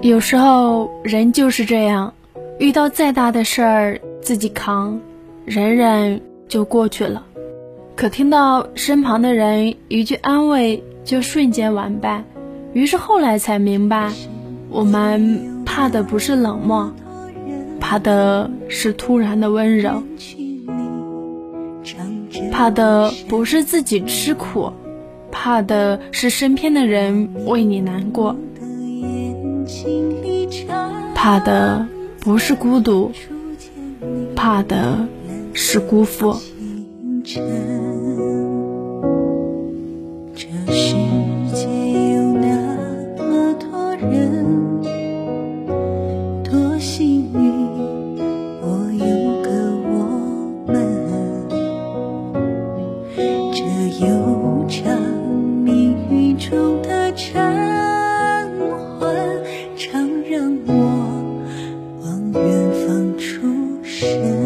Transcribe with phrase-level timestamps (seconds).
[0.00, 2.14] 有时候人就是这样，
[2.58, 5.00] 遇到再大的事儿自己扛，
[5.44, 7.24] 忍忍就过去了。
[7.94, 12.24] 可听到身旁的人一句安慰，就瞬间完败。
[12.72, 14.12] 于是后来才明白，
[14.70, 16.92] 我们怕的不是冷漠，
[17.80, 20.02] 怕的是突然的温柔，
[22.52, 24.72] 怕的不是自己吃苦，
[25.40, 28.34] 怕的是身边的人为你难过，
[31.14, 31.86] 怕的
[32.18, 33.12] 不是孤独，
[34.34, 35.06] 怕的
[35.54, 36.34] 是辜负。
[37.24, 37.38] 这
[40.72, 40.96] 世
[41.54, 41.68] 界
[42.14, 42.76] 有那
[43.22, 44.82] 么多人，
[46.42, 47.68] 多幸运
[48.60, 49.06] 我有
[49.44, 49.48] 个
[49.86, 49.94] 我
[50.66, 50.74] 们。
[53.52, 53.62] 这
[54.04, 54.37] 有。
[64.00, 64.37] you.